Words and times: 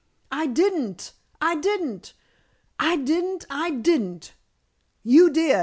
"I 0.31 0.47
didn't! 0.47 1.13
I 1.39 1.57
didn't! 1.57 2.15
I 2.79 2.95
didn't! 2.95 3.45
I 3.51 3.69
didn't!" 3.69 4.33
"You 5.03 5.29
did. 5.29 5.59